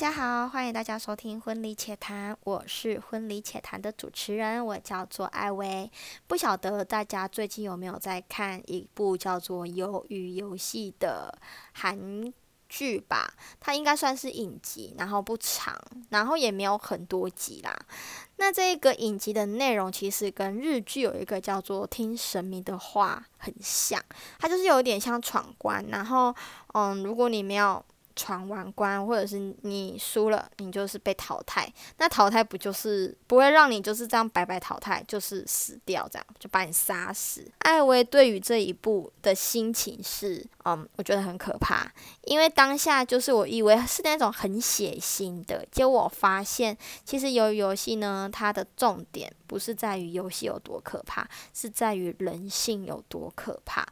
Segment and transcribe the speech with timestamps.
[0.00, 5.90] 大家好，欢迎大家收听《婚礼且谈》，我是《婚礼且谈》的主持人，我叫做艾薇。
[6.26, 11.38] 不晓得大家最近有没有在看一部叫做《鱿鱼游戏》的
[11.74, 12.32] 韩
[12.66, 13.34] 剧吧？
[13.60, 17.78] 它应该算是影集，然后不长，然后也没有很多集啦。
[18.36, 24.02] 那这个影集的内容其实跟日剧有一个叫做《听神明的话》很像，
[24.38, 26.34] 它就是有点像闯关，然后
[26.72, 27.84] 嗯，如果你没有
[28.20, 31.66] 闯完关，或者是你输了，你就是被淘汰。
[31.96, 37.50] 那淘汰不就是不会让你就是这样白白淘汰，就是死掉，这样就把你杀死。
[37.60, 41.90] 艾薇对于这一步的心情是，嗯，我觉得很可怕，
[42.24, 53.86] 因为当下就是我以为是那种很血腥的，结果我发现其实游游戏呢，它的重点不是在于游戏有多可怕，是在于人性有多可怕。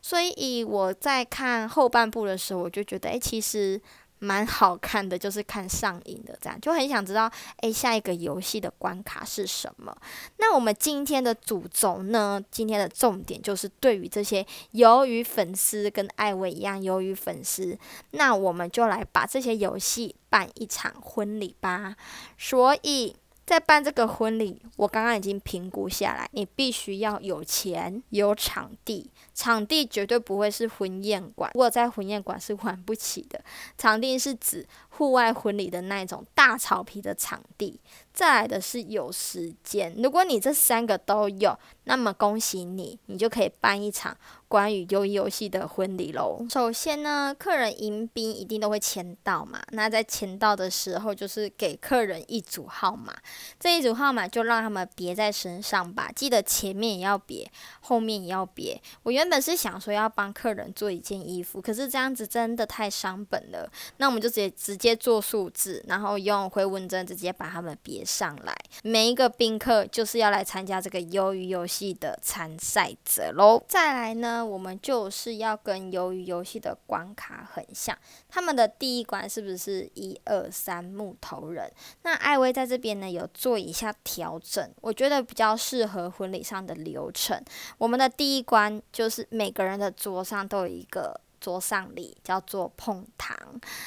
[0.00, 3.73] 所以我在看后半部的时候，我就觉得，诶，其实
[4.18, 7.30] 蛮好看的，就是看上瘾的，这样就很想知道，
[7.60, 9.94] 诶，下一个游戏的关卡是什么？
[10.38, 12.42] 那我们今天的主轴呢？
[12.50, 17.78] 今天的重点就是对于这些鱿鱼粉丝跟艾薇一样鱿鱼粉丝，
[18.12, 21.96] 那我们就来把这些游戏办一场婚礼吧。
[22.38, 23.16] 所以。
[23.46, 33.44] 在办这个婚礼，我刚刚已经评估下来，你必须要有钱、有场地，场地绝对不会是婚宴馆，如果在婚宴馆是玩不起的。
[33.76, 37.78] 场地是指户外婚礼的那种大草皮的场地。
[38.14, 46.46] 再来的是有时间，如果你这三个都有，那么恭喜你，你就可以办一场关于鱿鱼游戏的婚礼喽。
[46.48, 53.12] 首先呢，客人迎宾一定都会签到嘛，那在签到的时候，就是给客人一组号码，
[53.58, 58.80] 这一组号码就让他们别在身上吧，记得前面也要别，后面也要别。
[59.02, 68.03] 我原本是想说要帮客人做一件衣服，可是这样子真的太伤本了，那我们就直接直接做数字，然后用回纹针直接把他们别。
[68.04, 73.62] 上来，每一个宾客就是要来参加这个鱿鱼游戏的参赛者喽。
[73.66, 77.96] 再来呢，我们就是要跟鱿鱼游戏的关卡很像，
[78.28, 81.70] 他们的第一关是不是一二三木头人？
[82.02, 87.42] 那艾薇在这边呢有做一下调整，我觉得比较适合婚礼上的流程。
[87.78, 91.20] 我们的第一关就是每个人的桌上都有一个。
[91.44, 93.36] 桌上礼叫做碰糖，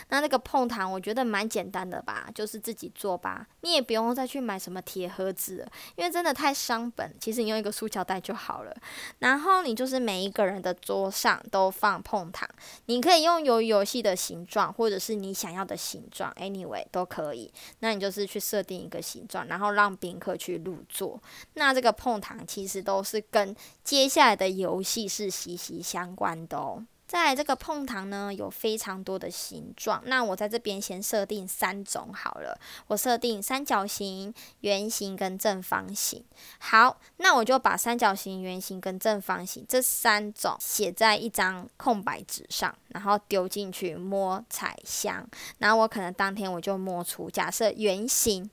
[0.09, 7.11] 那那个碰糖我觉得蛮简单的吧，就是自己做吧，你也不用再去买什么铁盒子了，因为真的太伤本。
[7.19, 8.77] 其实你用一个塑胶袋就好了。
[9.17, 12.47] 然后你就是每一个人的桌上都放碰糖，
[12.85, 17.51] 你可以用游游戏的形状，或者是你想要的形状，anyway 都可以。
[17.79, 21.19] 那你就是去设定一个形状，然后让宾客去入座。
[21.55, 26.85] 那这个碰糖其实都是跟接下来的游戏是息息相关的哦。
[27.07, 30.01] 在这个碰糖呢，有非常多的形状。
[30.05, 36.21] 那我在这边先设定三种好了，我设定三角形、圆形跟正方形。
[36.59, 45.25] 好，那我就把三角形、圆形跟正方形这三种写在一张空白纸上，然后丢进去摸彩箱。
[45.59, 48.49] 然后我可能当天我就摸出，假设圆形。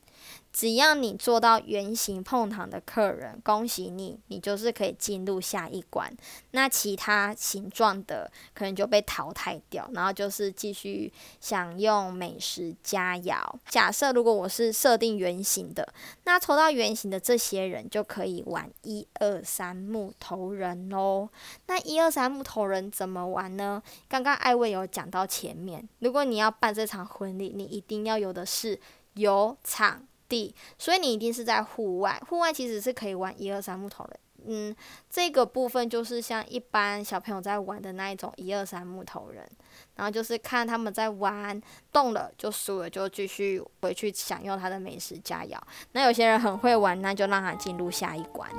[0.54, 6.16] 只要你做到圆形碰糖的客人，恭喜你，你就是可以进入下一关。
[6.52, 13.36] 那其他形状的可能就被淘汰掉，然后就是继续享用美食佳肴。
[13.68, 21.28] 假设如果我是设定圆形的，那抽到圆形的这些人就可以玩一二三木头人喽。
[21.66, 23.82] 那一二三木头人怎么玩呢？
[24.08, 28.78] 刚刚艾薇有讲到前面，如果你要办这场婚礼，你一定要有的是
[29.14, 30.06] 有场。
[30.28, 32.20] 地，所以你一定是在户外。
[32.28, 34.76] 户外其实是可以玩一二三木头人，嗯，
[35.08, 39.48] 这个部分就是像一般小朋友在玩的那一种一二三木头人，
[39.96, 41.60] 然后就是看他们在玩，
[41.92, 45.58] 动了就输了，就继续回去享用他的美食佳肴。
[45.92, 48.50] 那有些人很会玩，那就让他进入下一关。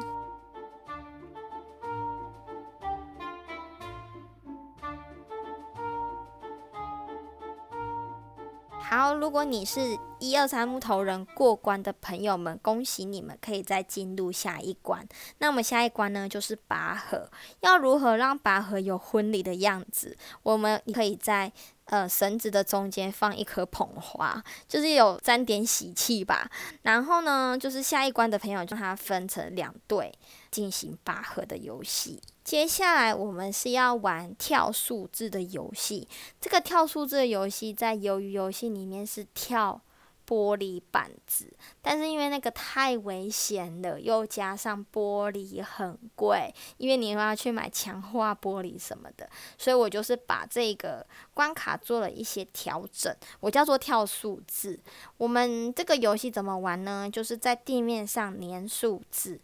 [8.87, 15.05] 好，如果你是一二三木头人过关的朋友们，恭喜你们，可以再进入下一关。
[15.39, 17.27] 那我们下一关呢，就是拔河。
[17.61, 20.15] 要如何让拔河有婚礼的样子？
[20.43, 21.51] 我们可以在
[21.85, 26.47] 呃绳子的中间放一颗捧花，就是有沾点喜气吧。
[26.83, 30.13] 然后呢，就是下一关的朋友，将它分成两队
[30.51, 32.21] 进行拔河的游戏。
[32.45, 36.07] 接下来我们是要玩跳数字的游戏。
[36.39, 39.81] 这个跳数字的游戏在鱿鱼游戏里面是跳。
[40.27, 41.53] 玻璃板子，
[41.83, 51.05] 但是因为那个太危险了，又加上玻璃很贵，因为你又要去买强化玻璃什么的，所以我就是把这个
[51.35, 54.79] 关卡做了一些调整，我叫做跳数字。
[55.17, 57.07] 我们这个游戏怎么玩呢？
[57.07, 59.39] 就是在地面上粘数字，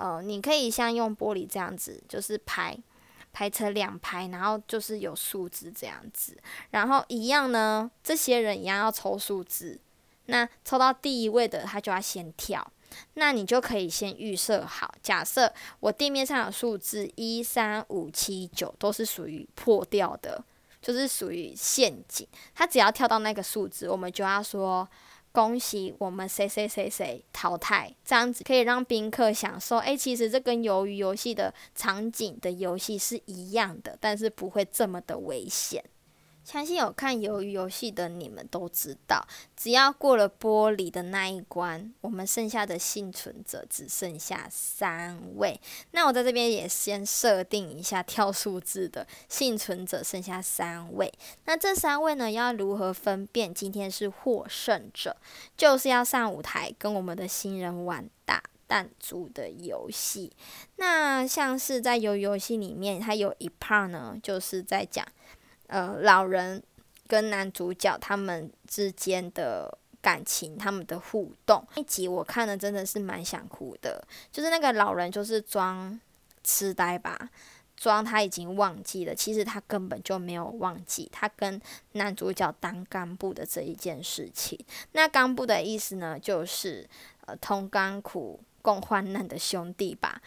[0.00, 2.74] 呃，你可以像用玻璃这样子，就是排
[3.32, 6.34] 排成两排，然后就是有数字这样子，
[6.70, 9.78] 然后一样呢，这些人一样要抽数字。
[10.26, 12.66] 那抽到第一位的，他就要先跳。
[13.14, 20.42] 那你就可以先预设好，假设我地面上有数字一、三、五、七、九，都是属于破掉的，
[20.82, 22.26] 就是属于陷阱。
[22.52, 24.88] 他只要跳到那个数字，我们就要说
[25.32, 29.76] 恭喜我们谁谁谁谁淘汰，这样子可以让宾客享受。
[29.78, 35.84] 诶，其实这跟鱿鱼游戏的场景的游戏是一样的，但是不会这么的危险。
[36.50, 39.24] 相信有看鱿鱼游戏的你们都知道，
[39.56, 45.60] 只要过了玻璃的那一关，我们剩下的幸存者只剩下三位。
[45.92, 51.12] 那我在这边也先设定一下跳数字的幸存者剩下三位。
[51.44, 55.16] 那这三位呢，要如何分辨今天是获胜者？
[55.56, 60.32] 就是要上舞台跟我们的新人玩打弹珠的游戏。
[60.74, 65.06] 那像是在鱿鱼游戏里面，它有一 part 呢，就是在讲。
[65.70, 66.60] 呃，老人
[67.06, 74.04] 跟男主角他们之间的感情，他们的互动一集我看了真的是蛮想哭的。
[74.32, 75.98] 就是那个老人就是装
[76.42, 77.30] 痴呆吧，
[77.76, 81.60] 装他已经忘记了，其实他根本就没有忘记他跟
[81.92, 84.58] 男主角当干部的这一件事情。
[84.92, 86.88] 那干部的意思呢，就是
[87.26, 90.20] 呃同甘苦共患难的兄弟吧。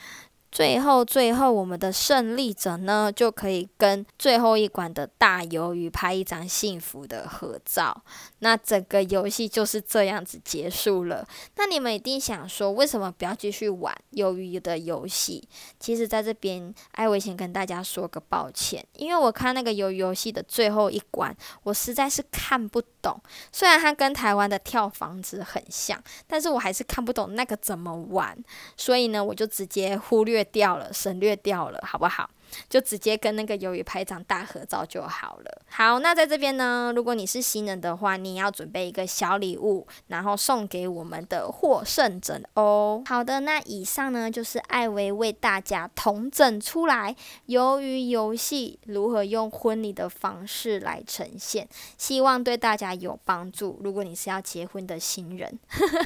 [0.54, 8.04] 最后，最后，我们的胜利者呢，就可以跟最后一关的大鱿鱼拍一张幸福的合照。
[8.38, 11.28] 那整个游戏就是这样子结束了。
[11.56, 15.50] 那你们一定想说，为什么不要继续玩鱿鱼的游戏？
[15.80, 23.20] 其实，在这边，艾薇先跟大家说个抱歉，因为我看那个鱿鱼游戏的最后一关，我实在是看不懂。
[23.52, 28.38] 虽然它跟台湾的跳房子很像，但是我还是看不懂那个怎么玩。
[28.78, 30.43] 所以呢，我就直接忽略。
[30.46, 32.30] 掉了，省略掉了，好不好？
[32.70, 35.62] 就直接跟那个鱿鱼拍张大合照就好了。
[35.70, 43.04] 好，那在这边呢，如果你是新人的话，你要准备一个小礼物，然后送给我们的获胜者哦。
[43.08, 47.16] 好的，那以上呢就是艾薇为大家统整出来
[47.48, 51.68] 鱿鱼游戏如何用婚礼的方式来呈现，
[51.98, 53.80] 希望对大家有帮助。
[53.84, 55.60] 如果你是要结婚的新人，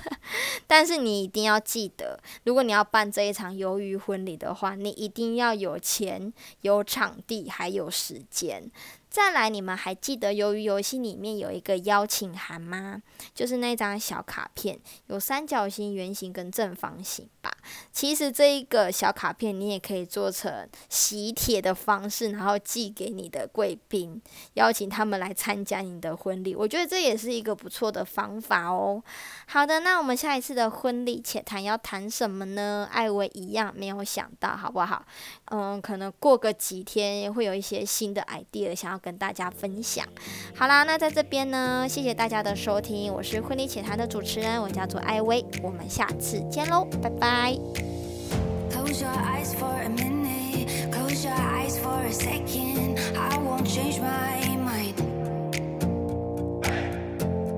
[0.67, 6.31] 但是你一定要记得，如果你要办这一场鱿鱼婚礼的话，你一定要有钱。
[6.61, 8.69] 有场地，还有时间。
[9.17, 13.01] 再来，你们还记得鱿鱼游戏里面有一个邀请函吗？
[13.33, 17.51] 就是那张小卡片，有三角形、圆形跟正方形吧。
[17.91, 24.21] 其实这一个小卡片，你也可以做成喜帖的方式，然后寄给你的贵宾，
[24.53, 26.55] 邀请他们来参加你的婚礼。
[26.55, 29.03] 我觉得这也是一个不错的方法哦。
[29.47, 32.87] 好的，那我们下一次的婚礼且谈要谈什么呢？
[32.91, 35.03] 艾薇一样没有想到，好不好？
[35.45, 39.01] 嗯，可能过个几天会有一些新的 idea 想要。
[39.07, 40.05] 跟大家分享。
[40.53, 47.57] 好啦，那在这边呢，谢谢大家的收听，我是婚礼浅谈的主持人，我叫做艾薇，我们下次见喽，拜拜。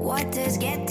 [0.04, 0.88] What does get